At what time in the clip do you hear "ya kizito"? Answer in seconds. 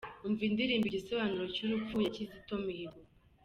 2.03-2.53